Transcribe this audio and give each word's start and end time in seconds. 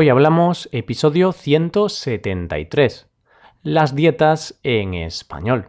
Hoy 0.00 0.10
hablamos 0.10 0.68
episodio 0.70 1.32
173, 1.32 3.08
las 3.64 3.96
dietas 3.96 4.60
en 4.62 4.94
español. 4.94 5.66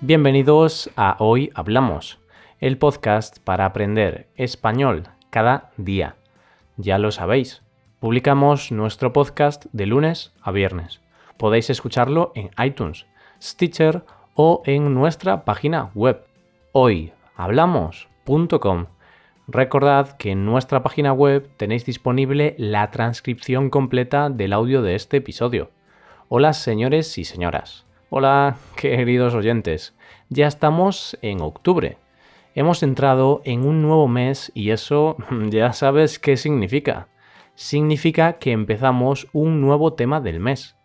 Bienvenidos 0.00 0.88
a 0.96 1.16
Hoy 1.18 1.50
Hablamos, 1.54 2.18
el 2.58 2.78
podcast 2.78 3.38
para 3.40 3.66
aprender 3.66 4.30
español 4.36 5.08
cada 5.28 5.72
día. 5.76 6.16
Ya 6.78 6.96
lo 6.96 7.10
sabéis, 7.10 7.62
publicamos 8.00 8.72
nuestro 8.72 9.12
podcast 9.12 9.66
de 9.72 9.84
lunes 9.84 10.32
a 10.40 10.52
viernes. 10.52 11.02
Podéis 11.36 11.68
escucharlo 11.68 12.32
en 12.34 12.50
iTunes, 12.56 13.04
Stitcher 13.42 14.06
o 14.34 14.62
en 14.66 14.94
nuestra 14.94 15.44
página 15.44 15.90
web 15.94 16.24
hoyhablamos.com. 16.72 18.86
Recordad 19.48 20.16
que 20.16 20.30
en 20.30 20.46
nuestra 20.46 20.82
página 20.82 21.12
web 21.12 21.50
tenéis 21.56 21.84
disponible 21.84 22.54
la 22.58 22.90
transcripción 22.90 23.70
completa 23.70 24.30
del 24.30 24.52
audio 24.52 24.82
de 24.82 24.94
este 24.94 25.18
episodio. 25.18 25.70
Hola 26.28 26.52
señores 26.52 27.18
y 27.18 27.24
señoras. 27.24 27.86
Hola 28.10 28.56
queridos 28.76 29.34
oyentes. 29.34 29.94
Ya 30.28 30.46
estamos 30.46 31.18
en 31.22 31.40
octubre. 31.40 31.98
Hemos 32.54 32.82
entrado 32.82 33.40
en 33.44 33.66
un 33.66 33.82
nuevo 33.82 34.08
mes 34.08 34.52
y 34.54 34.70
eso 34.70 35.16
ya 35.50 35.72
sabes 35.72 36.18
qué 36.18 36.36
significa 36.36 37.08
significa 37.54 38.34
que 38.34 38.52
empezamos 38.52 39.28
un 39.32 39.60
nuevo 39.60 39.94
tema 39.94 40.20
del 40.20 40.40
mes. 40.40 40.76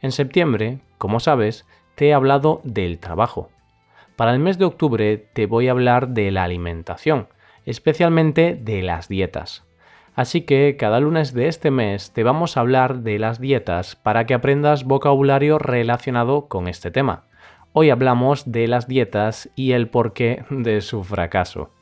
En 0.00 0.12
septiembre, 0.12 0.80
como 0.98 1.20
sabes, 1.20 1.66
te 1.94 2.08
he 2.08 2.14
hablado 2.14 2.60
del 2.64 2.98
trabajo. 2.98 3.50
Para 4.16 4.32
el 4.32 4.38
mes 4.38 4.58
de 4.58 4.64
octubre 4.64 5.16
te 5.32 5.46
voy 5.46 5.68
a 5.68 5.72
hablar 5.72 6.08
de 6.08 6.30
la 6.30 6.44
alimentación, 6.44 7.28
especialmente 7.66 8.58
de 8.60 8.82
las 8.82 9.08
dietas. 9.08 9.64
Así 10.14 10.42
que 10.42 10.76
cada 10.78 11.00
lunes 11.00 11.34
de 11.34 11.48
este 11.48 11.72
mes 11.72 12.12
te 12.12 12.22
vamos 12.22 12.56
a 12.56 12.60
hablar 12.60 13.00
de 13.00 13.18
las 13.18 13.40
dietas 13.40 13.96
para 13.96 14.26
que 14.26 14.34
aprendas 14.34 14.84
vocabulario 14.84 15.58
relacionado 15.58 16.46
con 16.46 16.68
este 16.68 16.92
tema. 16.92 17.24
Hoy 17.72 17.90
hablamos 17.90 18.52
de 18.52 18.68
las 18.68 18.86
dietas 18.86 19.50
y 19.56 19.72
el 19.72 19.88
porqué 19.88 20.44
de 20.50 20.80
su 20.80 21.02
fracaso. 21.02 21.73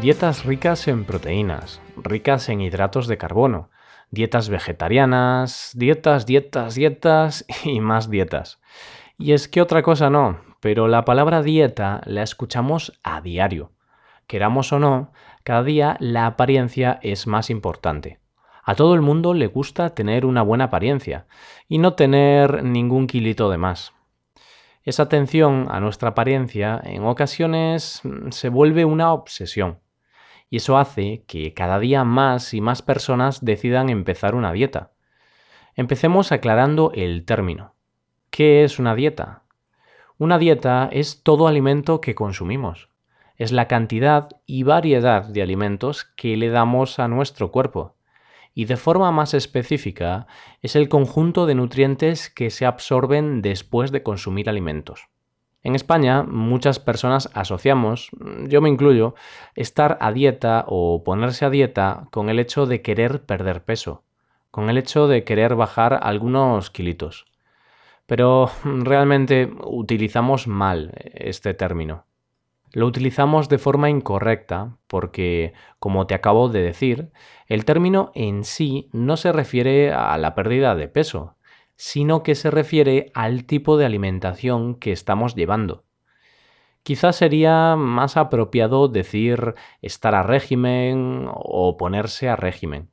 Dietas 0.00 0.44
ricas 0.44 0.86
en 0.86 1.04
proteínas, 1.04 1.82
ricas 1.96 2.48
en 2.50 2.60
hidratos 2.60 3.08
de 3.08 3.18
carbono, 3.18 3.68
dietas 4.12 4.48
vegetarianas, 4.48 5.72
dietas, 5.74 6.24
dietas, 6.24 6.76
dietas 6.76 7.44
y 7.64 7.80
más 7.80 8.08
dietas. 8.08 8.60
Y 9.18 9.32
es 9.32 9.48
que 9.48 9.60
otra 9.60 9.82
cosa 9.82 10.08
no, 10.08 10.38
pero 10.60 10.86
la 10.86 11.04
palabra 11.04 11.42
dieta 11.42 12.00
la 12.04 12.22
escuchamos 12.22 12.96
a 13.02 13.20
diario. 13.20 13.72
Queramos 14.28 14.72
o 14.72 14.78
no, 14.78 15.10
cada 15.42 15.64
día 15.64 15.96
la 15.98 16.26
apariencia 16.26 17.00
es 17.02 17.26
más 17.26 17.50
importante. 17.50 18.20
A 18.62 18.76
todo 18.76 18.94
el 18.94 19.00
mundo 19.00 19.34
le 19.34 19.48
gusta 19.48 19.96
tener 19.96 20.26
una 20.26 20.42
buena 20.42 20.64
apariencia 20.64 21.26
y 21.66 21.78
no 21.78 21.94
tener 21.94 22.62
ningún 22.62 23.08
kilito 23.08 23.50
de 23.50 23.58
más. 23.58 23.94
Esa 24.84 25.02
atención 25.02 25.66
a 25.68 25.80
nuestra 25.80 26.10
apariencia 26.10 26.80
en 26.84 27.04
ocasiones 27.04 28.00
se 28.30 28.48
vuelve 28.48 28.84
una 28.84 29.12
obsesión 29.12 29.80
y 30.50 30.56
eso 30.56 30.78
hace 30.78 31.24
que 31.26 31.54
cada 31.54 31.78
día 31.78 32.04
más 32.04 32.54
y 32.54 32.60
más 32.60 32.82
personas 32.82 33.44
decidan 33.44 33.90
empezar 33.90 34.34
una 34.34 34.52
dieta. 34.52 34.92
Empecemos 35.74 36.32
aclarando 36.32 36.92
el 36.94 37.24
término. 37.24 37.74
¿Qué 38.30 38.64
es 38.64 38.78
una 38.78 38.94
dieta? 38.94 39.42
Una 40.16 40.38
dieta 40.38 40.88
es 40.90 41.22
todo 41.22 41.46
alimento 41.46 42.00
que 42.00 42.14
consumimos. 42.14 42.88
Es 43.36 43.52
la 43.52 43.68
cantidad 43.68 44.28
y 44.46 44.64
variedad 44.64 45.24
de 45.24 45.42
alimentos 45.42 46.04
que 46.16 46.36
le 46.36 46.48
damos 46.48 46.98
a 46.98 47.06
nuestro 47.06 47.52
cuerpo. 47.52 47.94
Y 48.52 48.64
de 48.64 48.76
forma 48.76 49.12
más 49.12 49.34
específica, 49.34 50.26
es 50.60 50.74
el 50.74 50.88
conjunto 50.88 51.46
de 51.46 51.54
nutrientes 51.54 52.30
que 52.30 52.50
se 52.50 52.66
absorben 52.66 53.42
después 53.42 53.92
de 53.92 54.02
consumir 54.02 54.48
alimentos. 54.48 55.08
En 55.68 55.74
España 55.74 56.22
muchas 56.22 56.78
personas 56.78 57.28
asociamos, 57.34 58.08
yo 58.46 58.62
me 58.62 58.70
incluyo, 58.70 59.14
estar 59.54 59.98
a 60.00 60.12
dieta 60.12 60.64
o 60.66 61.04
ponerse 61.04 61.44
a 61.44 61.50
dieta 61.50 62.08
con 62.10 62.30
el 62.30 62.38
hecho 62.38 62.64
de 62.64 62.80
querer 62.80 63.26
perder 63.26 63.62
peso, 63.62 64.02
con 64.50 64.70
el 64.70 64.78
hecho 64.78 65.08
de 65.08 65.24
querer 65.24 65.56
bajar 65.56 66.00
algunos 66.02 66.70
kilitos. 66.70 67.26
Pero 68.06 68.50
realmente 68.64 69.52
utilizamos 69.62 70.46
mal 70.46 70.94
este 71.12 71.52
término. 71.52 72.06
Lo 72.72 72.86
utilizamos 72.86 73.50
de 73.50 73.58
forma 73.58 73.90
incorrecta 73.90 74.78
porque, 74.86 75.52
como 75.78 76.06
te 76.06 76.14
acabo 76.14 76.48
de 76.48 76.62
decir, 76.62 77.10
el 77.46 77.66
término 77.66 78.10
en 78.14 78.44
sí 78.44 78.88
no 78.94 79.18
se 79.18 79.32
refiere 79.32 79.92
a 79.92 80.16
la 80.16 80.34
pérdida 80.34 80.74
de 80.74 80.88
peso, 80.88 81.36
sino 81.78 82.24
que 82.24 82.34
se 82.34 82.50
refiere 82.50 83.12
al 83.14 83.44
tipo 83.44 83.76
de 83.76 83.86
alimentación 83.86 84.74
que 84.74 84.90
estamos 84.90 85.36
llevando. 85.36 85.84
Quizás 86.82 87.16
sería 87.16 87.76
más 87.76 88.16
apropiado 88.16 88.88
decir 88.88 89.54
estar 89.80 90.16
a 90.16 90.24
régimen 90.24 91.28
o 91.32 91.76
ponerse 91.76 92.28
a 92.28 92.34
régimen. 92.34 92.90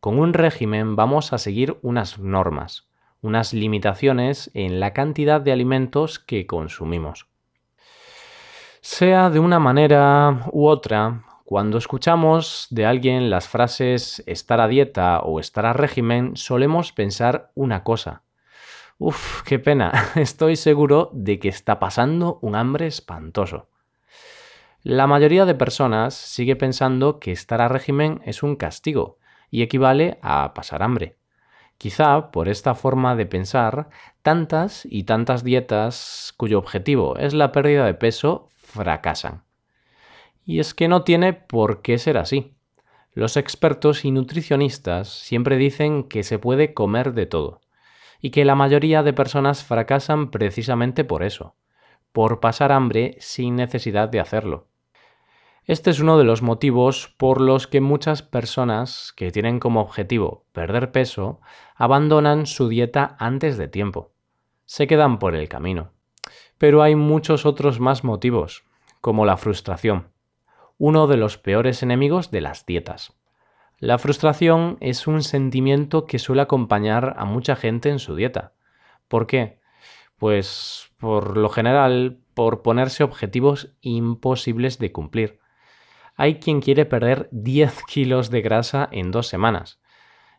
Con 0.00 0.18
un 0.18 0.34
régimen 0.34 0.96
vamos 0.96 1.32
a 1.32 1.38
seguir 1.38 1.78
unas 1.82 2.18
normas, 2.18 2.88
unas 3.20 3.54
limitaciones 3.54 4.50
en 4.54 4.80
la 4.80 4.92
cantidad 4.92 5.40
de 5.40 5.52
alimentos 5.52 6.18
que 6.18 6.46
consumimos. 6.46 7.28
Sea 8.80 9.30
de 9.30 9.38
una 9.38 9.60
manera 9.60 10.46
u 10.50 10.66
otra, 10.66 11.25
cuando 11.46 11.78
escuchamos 11.78 12.66
de 12.70 12.86
alguien 12.86 13.30
las 13.30 13.46
frases 13.46 14.20
estar 14.26 14.60
a 14.60 14.66
dieta 14.66 15.20
o 15.20 15.38
estar 15.38 15.64
a 15.64 15.72
régimen, 15.72 16.36
solemos 16.36 16.90
pensar 16.90 17.52
una 17.54 17.84
cosa. 17.84 18.24
Uf, 18.98 19.42
qué 19.44 19.60
pena, 19.60 19.92
estoy 20.16 20.56
seguro 20.56 21.08
de 21.12 21.38
que 21.38 21.48
está 21.48 21.78
pasando 21.78 22.40
un 22.42 22.56
hambre 22.56 22.88
espantoso. 22.88 23.68
La 24.82 25.06
mayoría 25.06 25.44
de 25.44 25.54
personas 25.54 26.14
sigue 26.14 26.56
pensando 26.56 27.20
que 27.20 27.30
estar 27.30 27.60
a 27.60 27.68
régimen 27.68 28.20
es 28.24 28.42
un 28.42 28.56
castigo 28.56 29.18
y 29.48 29.62
equivale 29.62 30.18
a 30.22 30.52
pasar 30.52 30.82
hambre. 30.82 31.16
Quizá 31.78 32.32
por 32.32 32.48
esta 32.48 32.74
forma 32.74 33.14
de 33.14 33.26
pensar, 33.26 33.88
tantas 34.22 34.84
y 34.84 35.04
tantas 35.04 35.44
dietas 35.44 36.34
cuyo 36.36 36.58
objetivo 36.58 37.16
es 37.18 37.34
la 37.34 37.52
pérdida 37.52 37.86
de 37.86 37.94
peso 37.94 38.48
fracasan. 38.56 39.45
Y 40.46 40.60
es 40.60 40.74
que 40.74 40.86
no 40.86 41.02
tiene 41.02 41.32
por 41.32 41.82
qué 41.82 41.98
ser 41.98 42.16
así. 42.16 42.54
Los 43.12 43.36
expertos 43.36 44.04
y 44.04 44.12
nutricionistas 44.12 45.08
siempre 45.08 45.56
dicen 45.56 46.04
que 46.04 46.22
se 46.22 46.38
puede 46.38 46.72
comer 46.72 47.14
de 47.14 47.26
todo, 47.26 47.60
y 48.20 48.30
que 48.30 48.44
la 48.44 48.54
mayoría 48.54 49.02
de 49.02 49.12
personas 49.12 49.64
fracasan 49.64 50.30
precisamente 50.30 51.02
por 51.02 51.24
eso, 51.24 51.56
por 52.12 52.38
pasar 52.38 52.70
hambre 52.70 53.16
sin 53.18 53.56
necesidad 53.56 54.08
de 54.08 54.20
hacerlo. 54.20 54.68
Este 55.64 55.90
es 55.90 55.98
uno 55.98 56.16
de 56.16 56.22
los 56.22 56.42
motivos 56.42 57.12
por 57.16 57.40
los 57.40 57.66
que 57.66 57.80
muchas 57.80 58.22
personas 58.22 59.12
que 59.16 59.32
tienen 59.32 59.58
como 59.58 59.80
objetivo 59.80 60.44
perder 60.52 60.92
peso 60.92 61.40
abandonan 61.74 62.46
su 62.46 62.68
dieta 62.68 63.16
antes 63.18 63.56
de 63.58 63.66
tiempo. 63.66 64.12
Se 64.64 64.86
quedan 64.86 65.18
por 65.18 65.34
el 65.34 65.48
camino. 65.48 65.90
Pero 66.56 66.82
hay 66.82 66.94
muchos 66.94 67.46
otros 67.46 67.80
más 67.80 68.04
motivos, 68.04 68.62
como 69.00 69.26
la 69.26 69.36
frustración 69.36 70.14
uno 70.78 71.06
de 71.06 71.16
los 71.16 71.38
peores 71.38 71.82
enemigos 71.82 72.30
de 72.30 72.40
las 72.40 72.66
dietas. 72.66 73.16
La 73.78 73.98
frustración 73.98 74.78
es 74.80 75.06
un 75.06 75.22
sentimiento 75.22 76.06
que 76.06 76.18
suele 76.18 76.42
acompañar 76.42 77.14
a 77.18 77.24
mucha 77.24 77.56
gente 77.56 77.90
en 77.90 77.98
su 77.98 78.14
dieta. 78.14 78.54
¿Por 79.08 79.26
qué? 79.26 79.60
Pues 80.16 80.90
por 80.98 81.36
lo 81.36 81.48
general 81.50 82.20
por 82.34 82.62
ponerse 82.62 83.04
objetivos 83.04 83.74
imposibles 83.80 84.78
de 84.78 84.92
cumplir. 84.92 85.40
Hay 86.16 86.38
quien 86.38 86.60
quiere 86.60 86.86
perder 86.86 87.28
10 87.32 87.84
kilos 87.88 88.30
de 88.30 88.42
grasa 88.42 88.88
en 88.92 89.10
dos 89.10 89.26
semanas. 89.26 89.80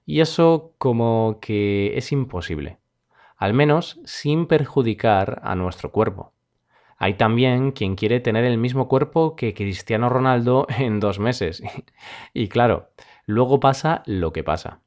Y 0.06 0.22
eso 0.22 0.74
como 0.78 1.40
que 1.42 1.98
es 1.98 2.12
imposible. 2.12 2.80
Al 3.36 3.54
menos 3.54 4.00
sin 4.06 4.48
perjudicar 4.48 5.42
a 5.44 5.56
nuestro 5.56 5.92
cuerpo. 5.92 6.34
Hay 6.98 7.14
también 7.14 7.72
quien 7.72 7.96
quiere 7.96 8.20
tener 8.20 8.44
el 8.44 8.58
mismo 8.58 8.88
cuerpo 8.88 9.36
que 9.36 9.54
Cristiano 9.54 10.10
Ronaldo 10.10 10.68
en 10.80 11.00
dos 11.00 11.20
meses. 11.20 11.62
y 12.34 12.48
claro, 12.48 12.90
luego 13.26 13.60
pasa 13.60 14.04
lo 14.06 14.34
que 14.34 14.44
pasa. 14.44 14.82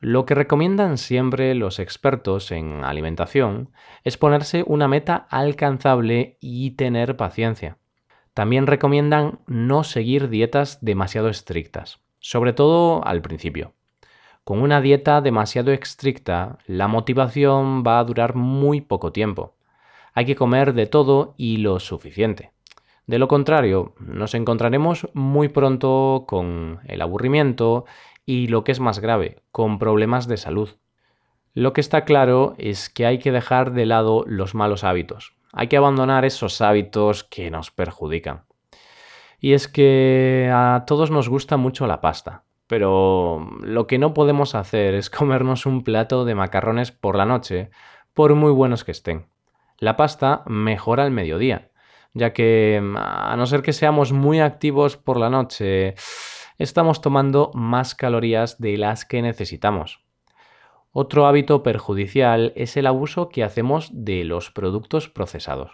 Lo 0.00 0.26
que 0.26 0.34
recomiendan 0.34 0.98
siempre 0.98 1.54
los 1.54 1.78
expertos 1.78 2.50
en 2.50 2.82
alimentación 2.82 3.70
es 4.02 4.16
ponerse 4.16 4.64
una 4.66 4.88
meta 4.88 5.28
alcanzable 5.30 6.38
y 6.40 6.72
tener 6.72 7.16
paciencia. 7.16 7.78
También 8.34 8.66
recomiendan 8.66 9.38
no 9.46 9.84
seguir 9.84 10.28
dietas 10.28 10.78
demasiado 10.80 11.28
estrictas, 11.28 12.00
sobre 12.18 12.52
todo 12.52 13.06
al 13.06 13.22
principio. 13.22 13.74
Con 14.42 14.60
una 14.60 14.80
dieta 14.80 15.20
demasiado 15.20 15.70
estricta, 15.70 16.58
la 16.66 16.88
motivación 16.88 17.84
va 17.86 18.00
a 18.00 18.04
durar 18.04 18.34
muy 18.34 18.80
poco 18.80 19.12
tiempo. 19.12 19.54
Hay 20.14 20.26
que 20.26 20.36
comer 20.36 20.74
de 20.74 20.86
todo 20.86 21.34
y 21.36 21.58
lo 21.58 21.80
suficiente. 21.80 22.52
De 23.06 23.18
lo 23.18 23.28
contrario, 23.28 23.94
nos 23.98 24.34
encontraremos 24.34 25.08
muy 25.12 25.48
pronto 25.48 26.24
con 26.26 26.80
el 26.86 27.02
aburrimiento 27.02 27.84
y, 28.24 28.46
lo 28.46 28.62
que 28.62 28.72
es 28.72 28.80
más 28.80 29.00
grave, 29.00 29.42
con 29.50 29.78
problemas 29.78 30.28
de 30.28 30.36
salud. 30.36 30.70
Lo 31.54 31.72
que 31.72 31.80
está 31.80 32.04
claro 32.04 32.54
es 32.58 32.88
que 32.88 33.04
hay 33.04 33.18
que 33.18 33.32
dejar 33.32 33.72
de 33.72 33.86
lado 33.86 34.24
los 34.26 34.54
malos 34.54 34.84
hábitos. 34.84 35.34
Hay 35.52 35.66
que 35.68 35.76
abandonar 35.76 36.24
esos 36.24 36.60
hábitos 36.60 37.24
que 37.24 37.50
nos 37.50 37.70
perjudican. 37.70 38.44
Y 39.40 39.54
es 39.54 39.66
que 39.66 40.50
a 40.54 40.84
todos 40.86 41.10
nos 41.10 41.28
gusta 41.28 41.56
mucho 41.56 41.86
la 41.86 42.00
pasta. 42.00 42.44
Pero 42.68 43.50
lo 43.60 43.86
que 43.86 43.98
no 43.98 44.14
podemos 44.14 44.54
hacer 44.54 44.94
es 44.94 45.10
comernos 45.10 45.66
un 45.66 45.82
plato 45.82 46.24
de 46.24 46.34
macarrones 46.34 46.92
por 46.92 47.16
la 47.16 47.26
noche, 47.26 47.70
por 48.14 48.34
muy 48.34 48.52
buenos 48.52 48.84
que 48.84 48.92
estén. 48.92 49.26
La 49.82 49.96
pasta 49.96 50.44
mejora 50.46 51.02
al 51.02 51.10
mediodía, 51.10 51.72
ya 52.14 52.32
que 52.32 52.80
a 52.94 53.34
no 53.36 53.46
ser 53.46 53.62
que 53.62 53.72
seamos 53.72 54.12
muy 54.12 54.38
activos 54.38 54.96
por 54.96 55.16
la 55.18 55.28
noche, 55.28 55.96
estamos 56.56 57.00
tomando 57.00 57.50
más 57.52 57.96
calorías 57.96 58.60
de 58.60 58.76
las 58.76 59.04
que 59.04 59.22
necesitamos. 59.22 59.98
Otro 60.92 61.26
hábito 61.26 61.64
perjudicial 61.64 62.52
es 62.54 62.76
el 62.76 62.86
abuso 62.86 63.28
que 63.28 63.42
hacemos 63.42 63.90
de 63.92 64.22
los 64.22 64.52
productos 64.52 65.08
procesados. 65.08 65.72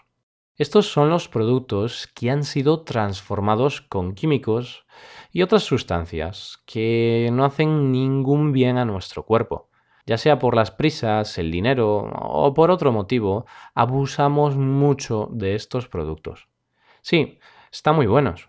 Estos 0.57 0.91
son 0.91 1.11
los 1.11 1.29
productos 1.29 2.07
que 2.15 2.31
han 2.31 2.45
sido 2.45 2.85
transformados 2.85 3.83
con 3.83 4.15
químicos 4.15 4.87
y 5.33 5.43
otras 5.43 5.65
sustancias 5.65 6.63
que 6.65 7.29
no 7.31 7.45
hacen 7.45 7.93
ningún 7.93 8.53
bien 8.53 8.79
a 8.79 8.87
nuestro 8.87 9.27
cuerpo. 9.27 9.68
Ya 10.09 10.17
sea 10.17 10.39
por 10.39 10.57
las 10.57 10.71
prisas, 10.71 11.37
el 11.37 11.51
dinero 11.51 12.11
o 12.13 12.55
por 12.55 12.71
otro 12.71 12.91
motivo, 12.91 13.45
abusamos 13.75 14.57
mucho 14.57 15.29
de 15.31 15.55
estos 15.55 15.87
productos. 15.87 16.49
Sí, 17.03 17.39
están 17.71 17.95
muy 17.95 18.07
buenos. 18.07 18.49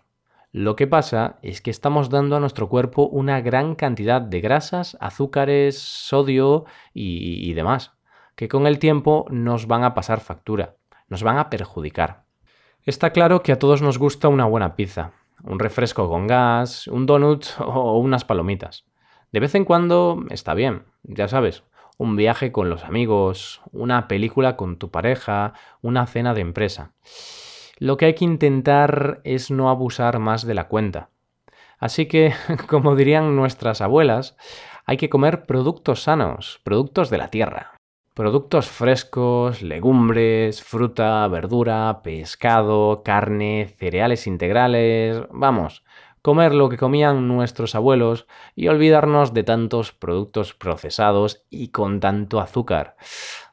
Lo 0.52 0.74
que 0.74 0.86
pasa 0.86 1.38
es 1.42 1.60
que 1.60 1.70
estamos 1.70 2.08
dando 2.10 2.34
a 2.34 2.40
nuestro 2.40 2.68
cuerpo 2.68 3.06
una 3.06 3.40
gran 3.40 3.74
cantidad 3.74 4.20
de 4.20 4.40
grasas, 4.40 4.96
azúcares, 5.00 5.78
sodio 5.78 6.64
y, 6.92 7.48
y 7.48 7.52
demás, 7.52 7.92
que 8.34 8.48
con 8.48 8.66
el 8.66 8.78
tiempo 8.78 9.26
nos 9.30 9.66
van 9.66 9.84
a 9.84 9.94
pasar 9.94 10.20
factura 10.20 10.74
nos 11.10 11.22
van 11.22 11.36
a 11.36 11.50
perjudicar. 11.50 12.24
Está 12.86 13.10
claro 13.10 13.42
que 13.42 13.52
a 13.52 13.58
todos 13.58 13.82
nos 13.82 13.98
gusta 13.98 14.28
una 14.28 14.46
buena 14.46 14.74
pizza, 14.76 15.12
un 15.44 15.58
refresco 15.58 16.08
con 16.08 16.26
gas, 16.26 16.86
un 16.86 17.04
donut 17.04 17.44
o 17.58 17.98
unas 17.98 18.24
palomitas. 18.24 18.86
De 19.32 19.40
vez 19.40 19.54
en 19.54 19.64
cuando 19.64 20.24
está 20.30 20.54
bien, 20.54 20.82
ya 21.04 21.28
sabes, 21.28 21.62
un 21.98 22.16
viaje 22.16 22.50
con 22.50 22.68
los 22.68 22.84
amigos, 22.84 23.60
una 23.70 24.08
película 24.08 24.56
con 24.56 24.76
tu 24.76 24.90
pareja, 24.90 25.52
una 25.82 26.06
cena 26.06 26.34
de 26.34 26.40
empresa. 26.40 26.92
Lo 27.78 27.96
que 27.96 28.06
hay 28.06 28.14
que 28.14 28.24
intentar 28.24 29.20
es 29.22 29.50
no 29.50 29.70
abusar 29.70 30.18
más 30.18 30.44
de 30.46 30.54
la 30.54 30.66
cuenta. 30.66 31.10
Así 31.78 32.06
que, 32.06 32.32
como 32.68 32.96
dirían 32.96 33.36
nuestras 33.36 33.80
abuelas, 33.80 34.36
hay 34.84 34.96
que 34.96 35.08
comer 35.10 35.46
productos 35.46 36.02
sanos, 36.02 36.60
productos 36.64 37.08
de 37.08 37.18
la 37.18 37.28
tierra. 37.28 37.74
Productos 38.14 38.68
frescos, 38.68 39.62
legumbres, 39.62 40.62
fruta, 40.62 41.28
verdura, 41.28 42.00
pescado, 42.02 43.02
carne, 43.04 43.72
cereales 43.78 44.26
integrales, 44.26 45.22
vamos, 45.30 45.84
comer 46.22 46.54
lo 46.54 46.68
que 46.68 46.76
comían 46.76 47.28
nuestros 47.28 47.74
abuelos 47.74 48.26
y 48.54 48.68
olvidarnos 48.68 49.34
de 49.34 49.42
tantos 49.42 49.92
productos 49.92 50.54
procesados 50.54 51.44
y 51.50 51.68
con 51.68 52.00
tanto 52.00 52.40
azúcar. 52.40 52.96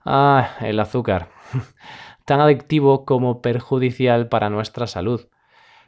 Ah, 0.06 0.56
el 0.62 0.80
azúcar, 0.80 1.30
tan 2.26 2.40
adictivo 2.40 3.06
como 3.06 3.42
perjudicial 3.42 4.30
para 4.30 4.50
nuestra 4.50 4.88
salud. 4.88 5.28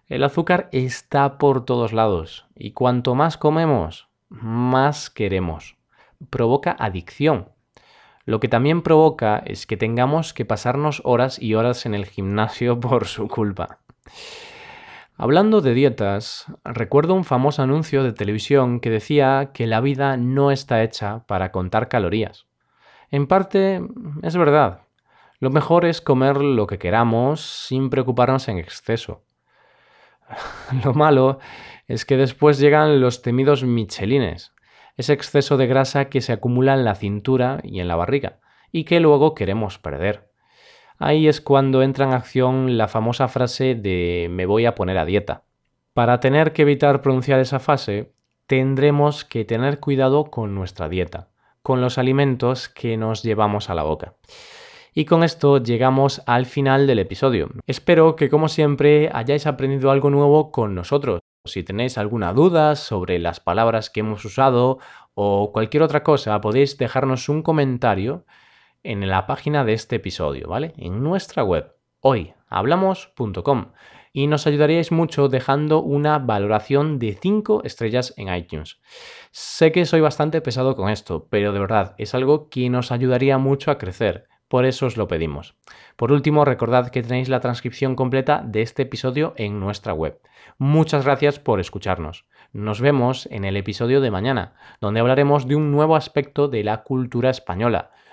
El 0.07 0.23
azúcar 0.23 0.69
está 0.71 1.37
por 1.37 1.65
todos 1.65 1.93
lados 1.93 2.47
y 2.55 2.71
cuanto 2.71 3.15
más 3.15 3.37
comemos, 3.37 4.09
más 4.29 5.09
queremos. 5.09 5.77
Provoca 6.29 6.75
adicción 6.77 7.49
lo 8.29 8.39
que 8.39 8.47
también 8.47 8.83
provoca 8.83 9.41
es 9.43 9.65
que 9.65 9.75
tengamos 9.75 10.35
que 10.35 10.45
pasarnos 10.45 11.01
horas 11.03 11.41
y 11.41 11.55
horas 11.55 11.87
en 11.87 11.95
el 11.95 12.05
gimnasio 12.05 12.79
por 12.79 13.07
su 13.07 13.27
culpa. 13.27 13.79
Hablando 15.21 15.59
de 15.59 15.73
dietas, 15.73 16.45
recuerdo 16.63 17.13
un 17.13 17.25
famoso 17.25 17.61
anuncio 17.61 18.05
de 18.05 18.13
televisión 18.13 18.79
que 18.79 18.89
decía 18.89 19.51
que 19.53 19.67
la 19.67 19.81
vida 19.81 20.15
no 20.15 20.49
está 20.49 20.81
hecha 20.81 21.25
para 21.27 21.51
contar 21.51 21.89
calorías. 21.89 22.47
En 23.11 23.27
parte, 23.27 23.81
es 24.23 24.37
verdad. 24.37 24.83
Lo 25.41 25.49
mejor 25.49 25.83
es 25.83 25.99
comer 25.99 26.37
lo 26.37 26.67
que 26.67 26.79
queramos 26.79 27.41
sin 27.41 27.89
preocuparnos 27.89 28.47
en 28.47 28.59
exceso. 28.59 29.25
Lo 30.85 30.93
malo 30.93 31.39
es 31.89 32.05
que 32.05 32.15
después 32.15 32.57
llegan 32.57 33.01
los 33.01 33.21
temidos 33.21 33.65
michelines, 33.65 34.53
ese 34.95 35.11
exceso 35.11 35.57
de 35.57 35.67
grasa 35.67 36.05
que 36.05 36.21
se 36.21 36.31
acumula 36.31 36.75
en 36.75 36.85
la 36.85 36.95
cintura 36.95 37.59
y 37.61 37.81
en 37.81 37.89
la 37.89 37.97
barriga 37.97 38.39
y 38.71 38.85
que 38.85 39.01
luego 39.01 39.35
queremos 39.35 39.79
perder. 39.79 40.28
Ahí 41.01 41.29
es 41.29 41.39
cuando 41.39 41.81
entra 41.81 42.05
en 42.05 42.13
acción 42.13 42.77
la 42.77 42.89
famosa 42.89 43.29
frase 43.29 43.73
de 43.73 44.27
me 44.29 44.45
voy 44.45 44.65
a 44.65 44.75
poner 44.75 44.97
a 44.97 45.05
dieta. 45.05 45.43
Para 45.93 46.19
tener 46.19 46.51
que 46.51 46.63
evitar 46.63 47.01
pronunciar 47.01 47.39
esa 47.39 47.59
fase, 47.59 48.11
tendremos 48.47 49.23
que 49.23 49.45
tener 49.45 49.79
cuidado 49.79 50.25
con 50.25 50.53
nuestra 50.53 50.89
dieta, 50.89 51.29
con 51.61 51.79
los 51.79 51.97
alimentos 51.97 52.67
que 52.67 52.97
nos 52.97 53.23
llevamos 53.23 53.69
a 53.69 53.75
la 53.75 53.83
boca. 53.83 54.15
Y 54.93 55.05
con 55.05 55.23
esto 55.23 55.63
llegamos 55.63 56.21
al 56.25 56.45
final 56.45 56.85
del 56.85 56.99
episodio. 56.99 57.49
Espero 57.65 58.17
que 58.17 58.29
como 58.29 58.49
siempre 58.49 59.09
hayáis 59.13 59.47
aprendido 59.47 59.91
algo 59.91 60.09
nuevo 60.09 60.51
con 60.51 60.75
nosotros. 60.75 61.21
Si 61.45 61.63
tenéis 61.63 61.97
alguna 61.97 62.33
duda 62.33 62.75
sobre 62.75 63.19
las 63.19 63.39
palabras 63.39 63.89
que 63.89 64.01
hemos 64.01 64.25
usado 64.25 64.79
o 65.13 65.53
cualquier 65.53 65.83
otra 65.83 66.03
cosa, 66.03 66.41
podéis 66.41 66.77
dejarnos 66.77 67.29
un 67.29 67.41
comentario 67.41 68.25
en 68.83 69.07
la 69.07 69.27
página 69.27 69.65
de 69.65 69.73
este 69.73 69.97
episodio, 69.97 70.47
¿vale? 70.47 70.73
En 70.77 71.03
nuestra 71.03 71.43
web, 71.43 71.75
hoyhablamos.com. 72.01 73.71
Y 74.11 74.27
nos 74.27 74.47
ayudaríais 74.47 74.91
mucho 74.91 75.29
dejando 75.29 75.81
una 75.81 76.17
valoración 76.17 76.97
de 76.97 77.13
5 77.13 77.61
estrellas 77.63 78.13
en 78.17 78.33
iTunes. 78.33 78.81
Sé 79.31 79.71
que 79.71 79.85
soy 79.85 80.01
bastante 80.01 80.41
pesado 80.41 80.75
con 80.75 80.89
esto, 80.89 81.27
pero 81.29 81.53
de 81.53 81.59
verdad 81.59 81.93
es 81.99 82.15
algo 82.15 82.49
que 82.49 82.69
nos 82.69 82.91
ayudaría 82.91 83.37
mucho 83.37 83.69
a 83.69 83.77
crecer. 83.77 84.27
Por 84.49 84.65
eso 84.65 84.87
os 84.87 84.97
lo 84.97 85.07
pedimos. 85.07 85.55
Por 85.95 86.11
último, 86.11 86.43
recordad 86.43 86.89
que 86.89 87.03
tenéis 87.03 87.29
la 87.29 87.39
transcripción 87.39 87.95
completa 87.95 88.41
de 88.43 88.63
este 88.63 88.81
episodio 88.81 89.33
en 89.37 89.59
nuestra 89.59 89.93
web. 89.93 90.19
Muchas 90.57 91.05
gracias 91.05 91.37
por 91.39 91.59
escucharnos. 91.59 92.25
Nos 92.51 92.81
vemos 92.81 93.27
en 93.29 93.45
el 93.45 93.55
episodio 93.57 94.01
de 94.01 94.09
mañana, 94.09 94.55
donde 94.81 95.01
hablaremos 95.01 95.47
de 95.47 95.55
un 95.55 95.71
nuevo 95.71 95.95
aspecto 95.95 96.47
de 96.47 96.63
la 96.63 96.81
cultura 96.81 97.29
española. 97.29 97.91